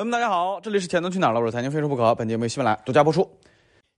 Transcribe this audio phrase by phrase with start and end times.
[0.00, 1.40] 朋友们，大家好，这里是钱都去哪儿了？
[1.40, 2.14] 我是财经非说不可。
[2.14, 3.30] 本节目由喜马拉雅独家播出。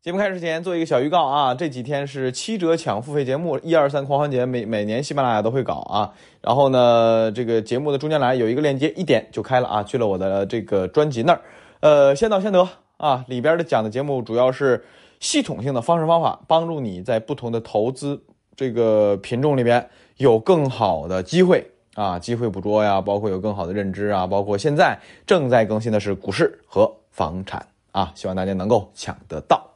[0.00, 6.12] 节目开始前做一个小预告啊，这几天是七折抢付费节目，一二三狂欢节，每每年喜马拉雅都会搞啊。
[6.40, 11.40] 然后呢，这个节目的中间栏有一个链接，一点就开了啊，去了我的这个专辑那儿。
[11.78, 14.84] 呃，先到先得啊，里边的讲的节目主要是
[15.20, 18.20] 系统性的方式方法，帮助你在不同的投资
[18.56, 21.64] 这个品种里边有更好的机会。
[21.94, 29.68] 啊，机会捕捉呀，包括有更好的认知啊，包括现在正在更新的是股市和房产啊，希望大家能够抢得到。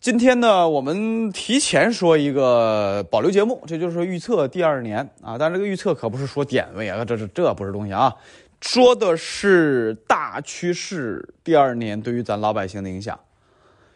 [0.00, 8.16] 今天呢，我们提前说一个保留节目，这就是预测第二年啊，但这个预测可不是说点位啊，这是这不是东西啊，
[8.62, 13.20] 说的是大趋势，第二年对于咱老百姓的影响。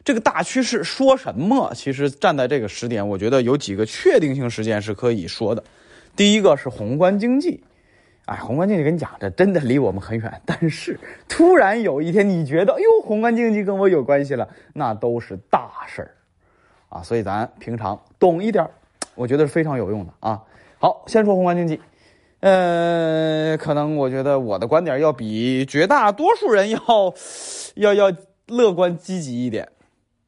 [0.05, 1.73] 这个大趋势说什么？
[1.75, 5.65] 其实站在这个时点，我觉得有几个确定性事件是可以说的。
[6.17, 7.63] 第一个是宏观经济，
[8.27, 10.41] 哎，宏观经济跟你讲，这真的离我们很远。
[10.47, 16.15] 但是突然有一天，你觉得，哎呦，宏观经济跟我有关系了，那都是大事儿
[16.89, 17.03] 啊。
[17.03, 18.65] 所以咱平常懂一点，
[19.17, 20.41] 我觉得是非常有用的啊。
[20.79, 21.81] 好，先说宏观经济，
[22.41, 26.79] 呃，可能我觉得我的观点要比绝大多数人要
[27.75, 29.69] 要要乐观积极一点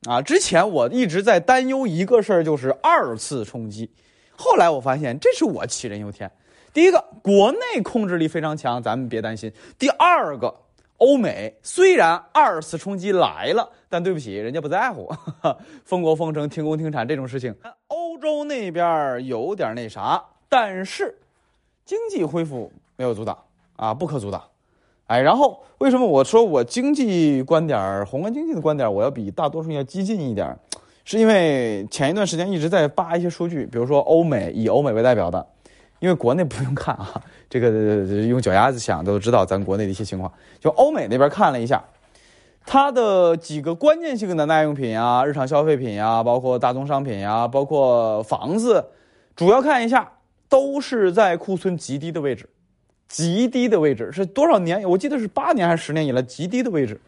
[0.09, 0.21] 啊。
[0.21, 3.93] 之前我一直在担忧一个事儿，就是二次冲击。
[4.37, 6.31] 后来我发现，这是我杞人忧天。
[6.73, 9.51] 第一个，国内控制力非常强，咱们别担心。
[9.79, 10.55] 第二个，
[10.99, 15.11] 欧美虽然二次冲击来了，但对不起，人家不在乎，
[15.85, 17.55] 封国封城、停工停产这种事情，
[17.89, 21.19] 欧洲那边有点那啥，但是
[21.85, 23.39] 经济恢复没有阻挡
[23.77, 24.43] 啊，不可阻挡。
[25.07, 30.59] 哎，然后为什么我说我经济观点、宏观经济的观点，我要比大多数人要激进一点？
[31.07, 35.47] 是因为前一段时间一直在扒一些数据，比如说欧美以欧美为代表的，
[36.01, 37.71] 因为国内不用看啊，这个
[38.27, 40.31] 用脚丫子想都知道咱国内的一些情况。
[40.59, 41.85] 就欧美那边看了一下，
[42.67, 48.87] 它的几个关键性的耐用品啊、日常消费品呀，包括大宗商品呀，包括房子，
[49.37, 50.11] 主要看一下
[50.49, 52.49] 都是在库存极低的位置，
[53.07, 54.83] 极低的位置是多少年？
[54.91, 57.01] 我记得是八年还是十年以来极低的位置。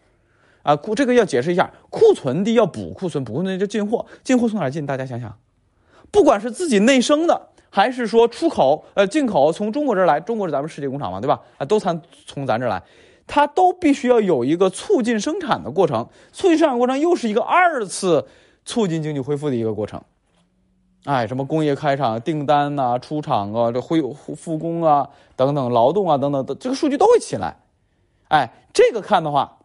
[0.69, 4.85] 啊，库这个要解释一下，库存低要补库存，补库存就进货，进货从哪进？
[4.85, 5.35] 大家想想，
[6.11, 11.41] 不管是自己内生的，还是说出口，呃，进口从中国这儿来，中国是咱们世界工厂嘛，对吧？
[11.57, 12.83] 啊，都从从咱这儿来，
[13.25, 18.27] 它都必须要有一个促进生产的过程，促进生产过程又是一个二次
[18.63, 19.99] 促进经济恢复的一个过程。
[21.05, 24.03] 哎，什么工业开厂订单呐，出厂啊，这恢
[24.35, 27.57] 复工啊，等等，劳动啊，等等的，这个数据都会起来。
[28.27, 29.55] 哎，这个看的话。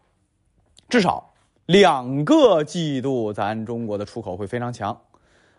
[0.87, 1.33] 至少
[1.65, 5.01] 两个季度，咱中国的出口会非常强，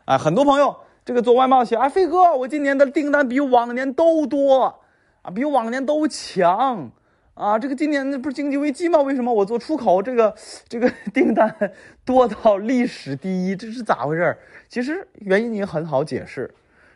[0.04, 4.80] 啊，很多朋友这个做外贸写，啊，飞哥，我今年的订单比往年都多，
[5.22, 6.92] 啊，比往年都强，
[7.34, 9.00] 啊，这个今年不是经济危机吗？
[9.00, 10.34] 为什么我做出口这个
[10.68, 11.72] 这个订单
[12.04, 13.56] 多到历史第一？
[13.56, 14.38] 这是咋回事？
[14.68, 16.54] 其实原因也很好解释，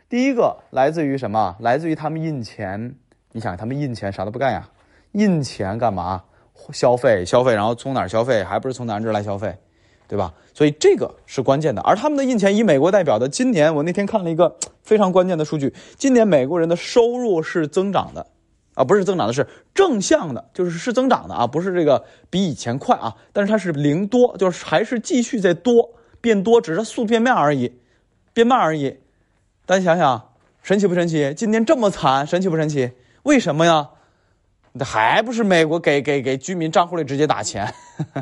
[0.09, 1.57] 第一个来自于什么？
[1.59, 2.95] 来自于他们印钱，
[3.33, 4.69] 你想他们印钱啥都不干呀，
[5.13, 6.23] 印钱干嘛？
[6.73, 8.43] 消费消费，然后从哪儿消费？
[8.45, 9.57] 还不是从咱这儿来消费，
[10.09, 10.33] 对吧？
[10.53, 11.81] 所以这个是关键的。
[11.83, 18.27] 而他们的印钱以美国代表的，今年我那天看了一个非常关键的数据，今年美国人的收入是增长的，
[18.75, 25.91] 啊，不是增长的，是正向的，就是是增长的啊，不是这个比以前快啊，但是它是零多，就是还是继续在多
[26.21, 27.73] 变多，只是速变慢而已，
[28.35, 28.99] 变慢而已。
[29.65, 30.33] 大家想想，
[30.63, 31.33] 神奇不神奇？
[31.35, 32.91] 今年这么惨，神奇不神奇？
[33.23, 33.91] 为什么呀？
[34.73, 37.75] 那还不是美国给给给居民账户里直接打钱？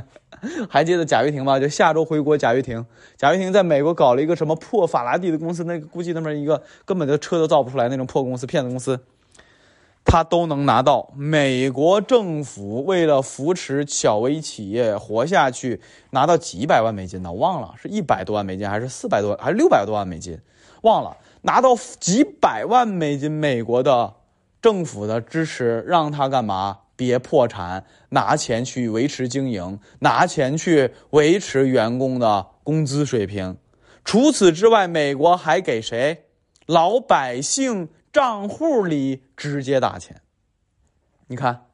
[0.70, 1.58] 还记得贾跃亭吗？
[1.58, 2.86] 就下周回国，贾跃亭，
[3.16, 9.00] 贾跃亭在美国搞了一个什么破法拉第的公司，那个估计那么一个根本就车都造不出来那种破公司、骗子公司，
[10.04, 17.32] 他都能拿到美国政府为了扶持小微企业活下去，拿到几百万美金呢？
[17.32, 20.40] 忘了是一百多万美金还是四百多还是六百多万美金？
[20.82, 24.14] 忘了拿到几百万美金美国的。
[24.60, 26.78] 政府的支持让他干嘛？
[26.96, 33.56] 别破产，拿钱去维持经营，拿钱去维持员工的工资水平。
[34.04, 36.24] 除此之外，美国还给谁？
[36.66, 40.20] 老百姓账户里直接打钱。
[41.28, 41.66] 你看，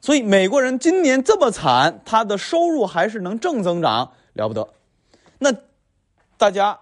[0.00, 4.66] 所以美国人今年这么惨，他的收入还是能正增长，了不得。
[5.38, 5.54] 那
[6.38, 6.78] 大家，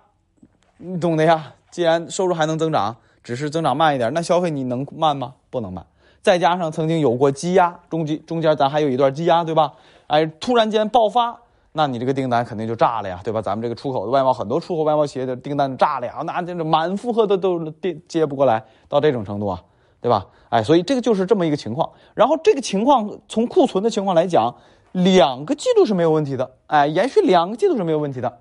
[0.76, 1.54] 你懂的呀。
[1.72, 2.96] 既然收入还能增长。
[3.28, 5.34] 只是增长慢一点，那消费你能慢吗？
[5.50, 5.84] 不能慢。
[6.22, 9.74] 再加上曾经有过积压，中间中间咱还有一段积压，对吧？
[10.06, 11.38] 哎，突然间爆发，
[11.72, 13.42] 那你这个订单肯定就炸了呀，对吧？
[13.42, 19.62] 咱们这个出口的外贸，很多出口外贸企业的订单炸了呀，那这是满负荷的都接接不过来，到这种程度啊，
[20.00, 20.24] 对吧？
[20.48, 21.90] 哎，所以这个就是这么一个情况。
[22.14, 24.54] 然后这个情况从库存的情况来讲，
[24.92, 28.38] 两个季度是没有问题的，哎，延续两个季度是没有问题的。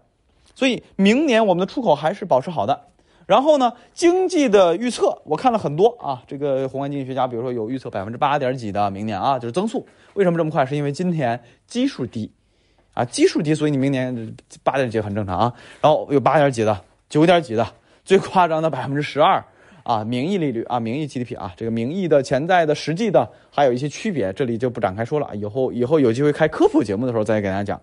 [0.56, 2.80] 所以明年我们的出口还是保持好的。
[3.28, 9.86] 然后呢，经济的预测我看了很多啊，这个宏观经济学家，比如说有预测百分之八点几的明年啊，就是增速。
[10.14, 10.66] 为什么这么快？
[10.66, 11.38] 是因为今天
[11.68, 12.32] 基数低，
[12.94, 14.34] 啊，基数低，所以你明年
[14.64, 15.54] 八点几很正常啊。
[15.82, 17.68] 然后有八点几的，九点几的，
[18.06, 19.44] 最夸张的百分之十二
[19.84, 25.36] 啊，名义利率啊，名义 GDP 啊，这个名义的、潜在的、实际的，还有一些区别，这里就不展开说了。
[25.36, 27.82] 以后以后有机会开科普节目的时候再给大家讲。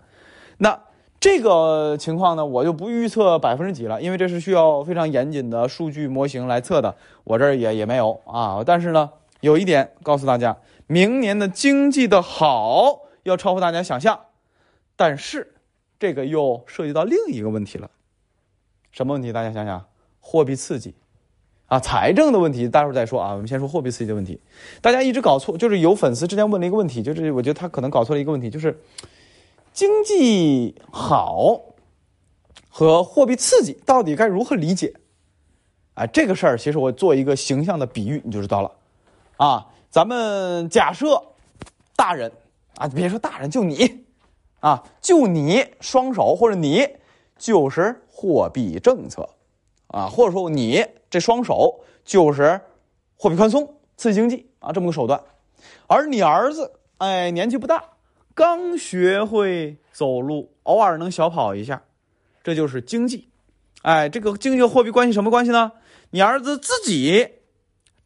[0.57, 0.81] 那。
[1.25, 6.95] 这个情况呢，我就不预测百分之几了，因为这是需要非常严谨的数据模型来测的，
[7.25, 8.63] 我这儿也也没有啊。
[8.63, 9.11] 但是呢，
[9.41, 14.21] 有一点告诉大家，明年的经济的好要超乎大家想象，
[14.97, 15.55] 但是
[15.99, 17.89] 这个又涉及到另一个问题了，
[18.93, 19.33] 什么问题？
[19.33, 19.87] 大家想想，
[20.21, 20.95] 货币刺激
[21.69, 23.33] 啊，财政的问题，待会儿再说啊。
[23.33, 24.39] 我们先说货币刺激的问题，
[24.83, 28.79] 大家一直搞错，就是有粉丝之前问了一个问题，就是我觉得他可能搞错了一个问题，就是。
[29.75, 31.61] 经济好
[32.71, 34.95] 和货币刺激到底该如何理解？
[35.95, 38.71] 啊，这个事儿其实我做一个形象的比喻，你就知道了。
[39.37, 41.21] 啊，咱们假设
[41.97, 42.31] 大人
[42.77, 44.05] 啊，别说大人，就你
[44.61, 46.89] 啊，就你双手或者你
[47.37, 49.29] 就是货币政策
[49.89, 52.61] 啊，或者说你这双手就是
[53.17, 55.21] 货币宽松刺激经济啊，这么个手段。
[55.89, 57.83] 而你儿子哎，年纪不大。
[58.35, 61.83] 刚学会走路，偶尔能小跑一下，
[62.43, 63.29] 这就是经济。
[63.83, 65.71] 哎，这个经济和货币关系什么关系呢？
[66.11, 67.29] 你儿子自己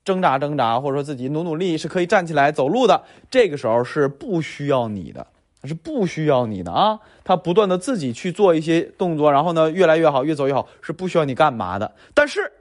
[0.05, 3.05] 挣扎挣扎，或者说自己努努力，是可以站起来走路的。
[3.31, 5.27] 这个时候是不需要你的，
[5.65, 7.01] 是不需要你的啊！
[7.25, 11.95] 他不断的自己去做一些动作，然后呢，越来越好，越走越好，是不需要你干嘛的。
[12.13, 12.53] 但是，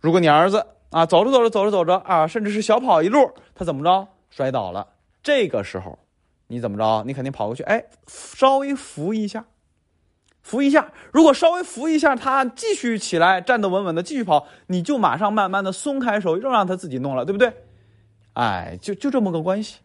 [0.00, 4.88] 如果你儿子啊，走着走着走着走着啊，甚至是小跑一路，他怎么着摔倒了？
[5.22, 5.98] 这个时候。
[6.52, 7.02] 你怎么着？
[7.06, 9.46] 你肯定跑过去，哎，稍微扶一下，
[10.42, 10.92] 扶一下。
[11.10, 17.50] 如果稍微扶一下，他继续起来，站得稳稳的，继续跑，你就马上慢慢的松开手，又让他自己弄了，对不对？
[18.34, 19.78] 哎，就就这么个关系。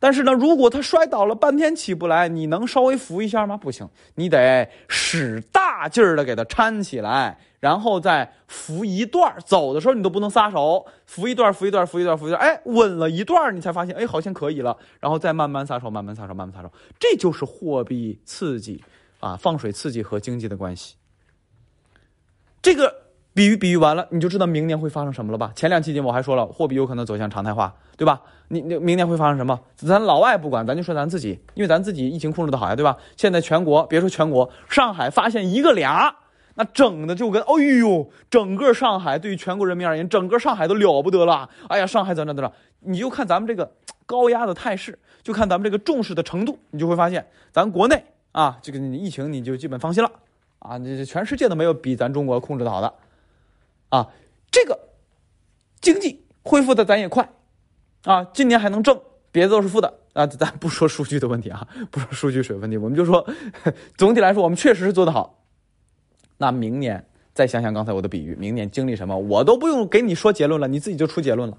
[0.00, 3.56] 但是呢，如果他摔倒了，半天起不来，你能稍微扶一下吗？
[3.56, 7.38] 不行，你得使大劲儿的给他搀起来。
[7.60, 18.82] 然后再扶一段走的时候你都不能撒手，扶一段扶一段扶一段扶一段，哎，稳了一段你才发现，哎，好像可以了，然后再慢慢撒手，慢慢撒手，慢慢撒手，这就是货币刺激
[19.18, 20.96] 啊，放水刺激和经济的关系。
[22.62, 22.94] 这个
[23.40, 25.50] 比喻比喻完了，你就知道明年会发生什么了吧？
[25.56, 28.20] 前两期节目我还说了，货币有可能走向常态化，对吧？
[28.48, 29.58] 你你明年会发生什么？
[29.76, 32.94] 咱老外不管，咱就说咱自己，因为咱自己疫情控制的好呀，对吧？
[33.16, 36.14] 现在全国别说全国，上海发现一个俩。
[36.56, 41.48] 那整的就跟，哎呦，整个上海对于全国人民而言，整个上海都了不得了。
[41.68, 42.54] 哎呀，上海怎么怎么着？
[42.80, 43.72] 你就看咱们这个
[44.04, 50.12] 高压的态势，就看咱们这个重视的程度，你就会发现，咱国内啊，这个疫情你就基本放心了
[50.58, 50.78] 啊。
[50.78, 52.92] 这全世界都没有比咱中国控制的好的
[53.90, 54.08] 啊。
[54.50, 54.76] 这个
[55.80, 57.28] 经济恢复的咱也快
[58.02, 59.00] 啊，今年还能挣，
[59.30, 60.26] 别的都是负的啊。
[60.26, 63.24] 咱不说数据的问题啊，不说数据水问题，我们就说
[63.96, 65.44] 总体来说，我们确实是做得好。
[66.38, 71.56] 那明年再想想刚才我的比喻，明年经历什么，我都不用给你说结论了，你自己就出结论了。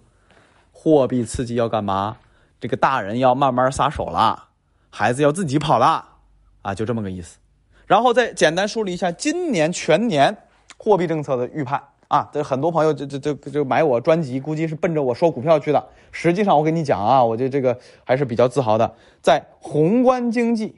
[0.71, 2.17] 货币刺激要干嘛？
[2.59, 4.49] 这个大人要慢慢撒手了，
[4.89, 6.05] 孩子要自己跑了，
[6.61, 7.37] 啊，就这么个意思。
[7.87, 10.35] 然后再简单梳理一下今年全年
[10.77, 12.29] 货币政策的预判啊。
[12.33, 15.81] 这很多朋友就就就就买我专辑，估计是奔着我说股票去的。
[16.11, 20.75] 实际上我跟你讲啊，我觉得这个还是比较自豪的，在宏观经济，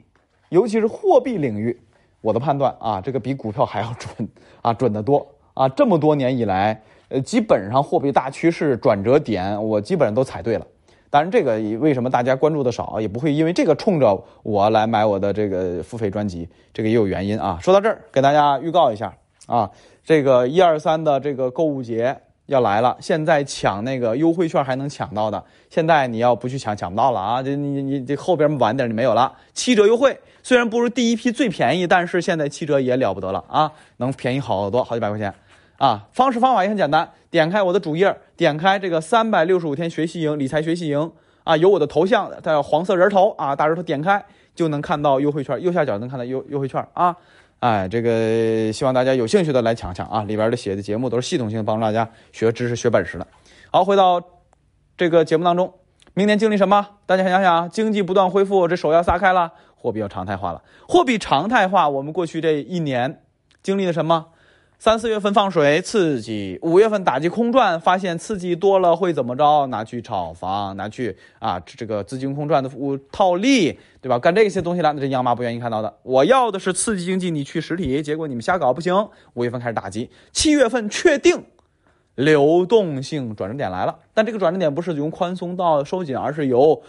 [0.50, 1.80] 尤其是货币领域。
[2.20, 4.26] 我的判断啊，这个比股票还要准
[4.62, 5.68] 啊，准得多啊！
[5.68, 10.66] 这么多年以来，呃，基本上货币大趋势转折点，我基本上都踩对了。
[11.10, 17.58] 当然，这个为什么大家关注的少，也不会因为这个冲着我来买我的这个付费专辑，这个也有原因啊。
[17.60, 19.14] 说到这儿，给大家预告一下
[19.46, 19.70] 啊，
[20.04, 22.14] 这个一二三的这个购物节
[22.46, 27.42] 要来了，现在抢那个优惠券还能抢到的，现在你要不去抢，抢不到了啊！
[27.42, 30.14] 这你你这后边晚点就没有了，七折优惠。
[30.42, 35.32] 虽然不如第一批最便宜，但是现在七折也了不得了啊，能便宜好多，好几百块钱
[35.78, 36.06] 啊！
[36.12, 41.10] 方式方法也很简单，点开我的主页，点开这个三百六十五天学习营理财学习营
[41.44, 44.22] 啊，有我的头像，的黄色人头啊，大人头点开
[44.54, 47.16] 就能看到优惠券，右下角能看到优优惠券啊！
[47.64, 53.26] 哎，这个希望大家有兴趣的来抢抢啊，里边的写的节目都是系统性帮助大家学知识、学本事的。
[53.70, 54.22] 好，回到
[54.98, 55.72] 这个节目当中，
[56.12, 56.86] 明年经历什么？
[57.06, 59.50] 大家想想，经济不断恢复，这手要撒开了。
[59.74, 63.22] 货币要常态化了，货币常态化，我们过去这一年
[63.62, 64.26] 经历了什么？
[64.76, 69.66] 三四月份放水刺激，五月份打击空转，发现刺激多了会怎么着？
[69.68, 72.70] 拿去炒房，拿去啊这个资金空转的
[73.10, 74.18] 套利，对吧？
[74.18, 75.94] 干这些东西了，那这央妈不愿意看到的。
[76.02, 79.08] 我要的是刺激经济，你去实体，结果你们瞎搞不行。
[79.34, 81.44] 五月份开始打击，七月份确定
[82.16, 86.82] 流动性转折点来了，但这个转折点不是由宽松到收紧，而是由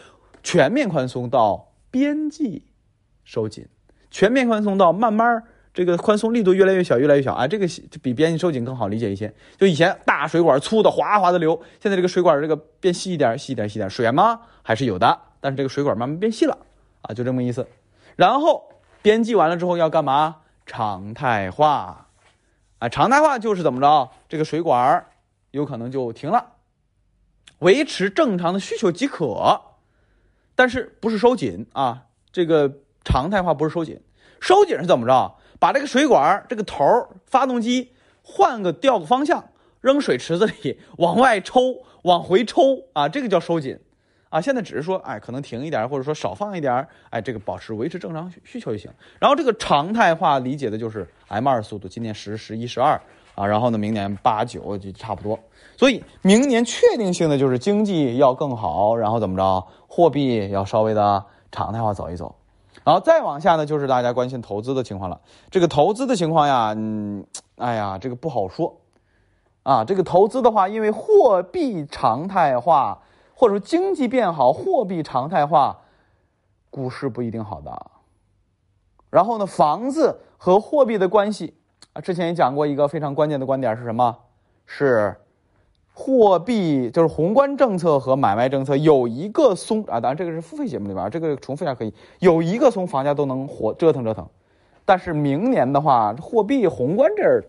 [0.43, 2.65] 全面宽松到边际
[3.23, 3.65] 收紧，
[4.11, 5.43] 全面宽松到慢慢。
[5.75, 7.46] 这个宽松力度越来越小，越来越小啊！
[7.46, 7.67] 这个
[8.01, 9.32] 比边际收紧更好理解一些。
[9.58, 14.39] 就以前大水管粗的哗哗的流，现在这个水管这个变细一点，细一点，细一点，水源吗？
[14.63, 16.58] 还是有的，但是这个水管慢慢变细了
[17.01, 17.67] 啊，就这么意思。
[18.15, 18.70] 然后
[19.01, 20.38] 边际完了之后要干嘛？
[20.65, 22.08] 常态化
[22.79, 24.10] 啊，常态化就是怎么着？
[24.29, 25.05] 这个水管
[25.51, 26.53] 有可能就停了，
[27.60, 29.60] 维持正常的需求即可，
[30.55, 32.03] 但是不是收紧啊？
[32.32, 32.72] 这个
[33.03, 34.00] 常态化不是收紧，
[34.39, 35.36] 收紧是怎么着？
[35.59, 36.83] 把这个水管这个头
[37.25, 39.43] 发动机换个调个方向，
[39.81, 42.62] 扔水池子里往外抽，往回抽
[42.93, 43.77] 啊，这个叫收紧
[44.29, 44.41] 啊。
[44.41, 48.91] 现在只是说，哎，可能停一点，或者说少放一点，哎，这个保持维持正常需求就行。
[49.19, 53.00] 然后这个常态化理解的就是 M 二速度，今年十、十一、十二
[53.35, 55.39] 啊，然后呢，明年八九就差不多。
[55.77, 62.33] 所以明年确定性的就是经济要更好，然后怎么着，货币要稍微的常态化走一走。
[62.85, 65.19] 然后再往下呢，就是大家关心投资的情况了。
[65.49, 67.25] 这个投资的情况呀，嗯，
[67.57, 68.79] 哎呀，这个不好说，
[69.63, 73.01] 啊，这个投资的话，因为货币常态化，
[73.33, 75.75] 或者说经济变好，货币常态化，
[76.69, 77.91] 股市不一定好的。
[79.09, 81.55] 然后呢，房子和货币的关系
[81.93, 84.15] 啊，之前也讲过一个非常关键的观点是什么？
[84.67, 85.15] 是。
[85.97, 94.27] 货币就是宏观政策和买卖政策有一个松啊，当然这个是付费节目里边，这个重复一下可以有一个松，房价都能活折腾折腾。
[94.83, 97.43] 但是明年的话，货币宏观这儿，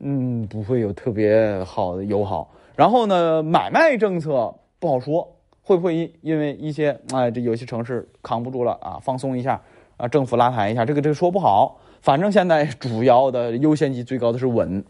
[0.00, 2.50] 嗯，不会有特别好的友好。
[2.74, 5.26] 然后呢，买卖政策不好说，
[5.62, 9.62] 会不会因因为一些哎，这有些城市扛不住了啊，放松一下
[9.96, 11.78] 啊，政府拉抬一下，这个这个说不好。
[12.02, 14.84] 反正现在主要的优先级最高的是稳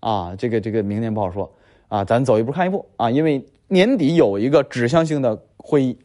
[0.00, 1.50] 啊，这个这个明年不好说。
[1.90, 5.98] 啊，咱走一步看一步啊，因为年底有一个指向性的会议，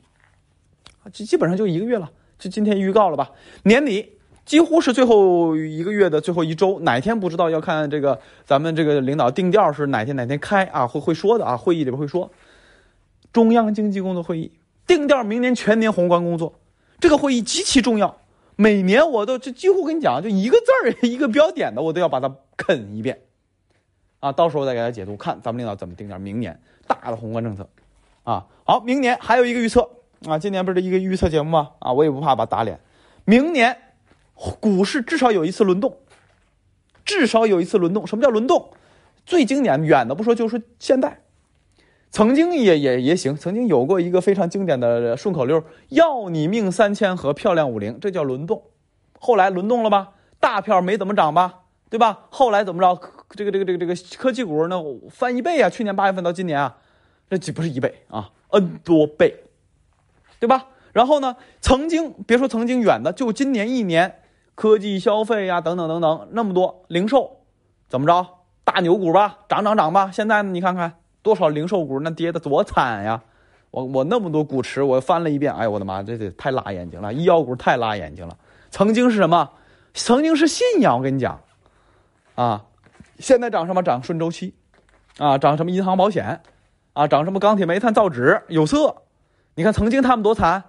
[1.14, 3.32] 基基本上就一个月了，就今天预告了吧？
[3.64, 4.14] 年底
[4.46, 12.32] 几乎是最后一个月的最后一周，哪天不知道，要看这个咱们这个领导定调是哪天哪天开啊，会会说的啊，会议里边会说，
[13.32, 14.52] 中央经济工作会议
[14.88, 16.60] 定调明年全年宏观工作，
[17.00, 18.18] 这个会议极其重要，
[18.56, 23.20] 每年我都就几乎跟你讲，就一个字儿 一个标点的，我都要把它啃一遍。
[24.26, 27.70] 啊，到时候再给大家解读，看咱们领导怎么定点明年大的宏观政策，
[28.24, 29.88] 啊，好，明年还有一个预测
[30.28, 31.74] 啊，今年不是一个预测节目吗？
[31.78, 32.80] 啊，我也不怕把打脸，
[33.24, 33.78] 明年
[34.60, 36.00] 股市至少有一次轮动，
[37.06, 38.08] 至少有一次轮动。
[38.08, 38.72] 什么叫轮动？
[39.28, 41.20] 最经典远的不说，就说现在，
[42.10, 48.64] 曾经也也也行，曾经有过一个非常经典的顺口溜：要你命三千和漂亮五零，这叫轮动。
[49.20, 50.14] 后来轮动了吧？
[50.40, 51.60] 大票没怎么涨吧？
[51.88, 52.26] 对吧？
[52.32, 53.00] 后来怎么着？
[53.36, 55.70] 这个这个这个这个科技股那翻一倍啊！
[55.70, 56.78] 去年八月份到今年啊，
[57.30, 59.44] 这几不是一倍啊，n 多倍，
[60.40, 60.68] 对吧？
[60.94, 64.22] 然后呢，曾经别说曾经远的，就今年一年，
[64.56, 67.42] 科技消费呀等等等等那么多零售，
[67.90, 68.26] 怎么着？
[68.64, 70.10] 大牛股吧，涨涨涨吧！
[70.12, 73.22] 现在，你看看多少零售股那跌的多惨呀！
[73.72, 77.14] 我我那么多股池，我翻了一遍，哎呦我的妈，这这太辣眼睛了！
[77.14, 78.38] 医药股太辣眼睛了。
[78.72, 79.52] 曾经是什么？
[79.94, 81.40] 曾经是信仰，我跟你讲。
[82.36, 82.66] 啊，
[83.20, 83.82] 现在涨什么？
[83.82, 84.54] 涨顺周期，
[85.18, 86.42] 啊，涨什么银行保险，
[86.94, 89.04] 啊，涨什么钢铁煤炭造纸有色？
[89.56, 90.64] 你看曾经他们多惨，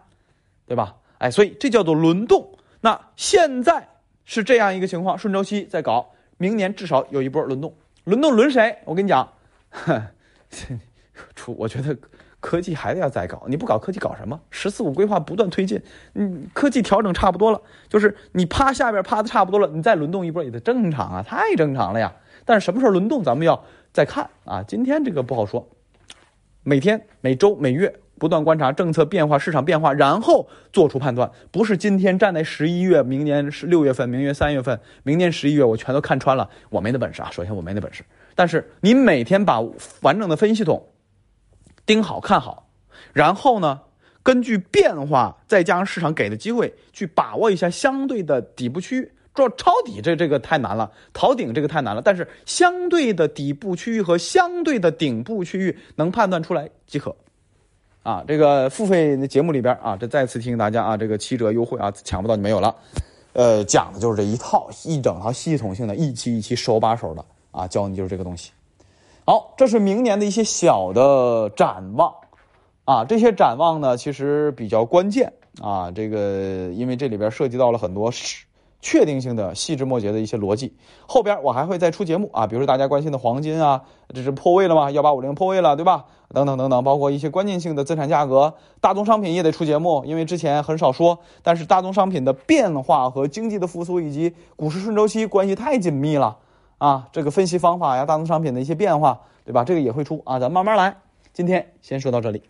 [0.67, 0.97] 对吧？
[1.19, 2.59] 哎，所以这叫做轮动。
[2.81, 3.89] 那现在
[4.25, 7.75] 是这样一个情况，顺周期在搞，明年至少有一波轮动。
[8.05, 8.79] 轮动轮谁？
[8.85, 9.29] 我跟你讲，
[11.35, 11.97] 出我觉得。
[12.39, 14.39] 科技还得要再搞，你不搞科技搞什么？
[14.51, 15.83] 十四五规划不断推进，
[16.15, 22.13] 嗯，科技调整差不多了，就是你趴下边趴的差不多了，你再轮动一波也得正常啊，太正常了呀。
[22.47, 23.63] 但是什么时候轮动，咱们要
[23.93, 24.63] 再看啊。
[24.63, 25.69] 今天这个不好说，
[26.63, 31.31] 每天、每周、每月不断观察政策变化、市场变化，然后做出判断。
[31.51, 37.29] 不是今天站在十一月，明年是六月份，明年三月份，明年十一月我全都看穿了，我没那本事啊。
[37.31, 38.03] 首先我没那本事，
[38.35, 39.61] 但是你每天把
[40.01, 40.89] 完整的分析系统。
[41.85, 42.69] 盯好看好，
[43.13, 43.83] 然后呢，
[44.25, 49.13] 根据变化，再加上市场给的机会，去把握一下相对的底部区域。
[49.37, 52.03] 做抄底这这个太难了，逃顶这个太难了。
[52.03, 57.15] 但是相对的底部区域和相对的顶部区域能判断出来即可。
[58.03, 62.75] 啊，这个付费节目里边啊，这再次提醒大家啊，这个七折优惠啊，抢不到就没有了。
[63.35, 67.25] 呃，讲的就是这一套一整套系统性的，一期一期手把手的。
[67.51, 68.53] 啊，教你就是这个东西。
[69.25, 72.15] 好，这是明年的一些小的展望
[72.85, 78.13] 啊，这些展望呢其实比较关键啊，这个因为这里边涉及到了很多
[78.87, 80.73] 确定性的细枝末节的一些逻辑。
[81.09, 83.83] 后边我还会再出节目啊，比如说大家关心的黄金啊，
[84.15, 84.93] 这是破位了吗？
[84.93, 86.05] 幺八五零破位了，对吧？
[86.33, 96.39] 等等等等，包括一些关键性的资产价格，大宗商品也得出节目，因为之前很少说，但是大宗商品的变化和经济的复苏以及股市顺周期关系太紧密了。
[96.79, 99.65] 啊，这个分析方法呀，大宗商品的一些变化，对吧？
[99.65, 100.97] 这个也会出啊，咱慢慢来。
[101.33, 102.45] 今天先说到这里。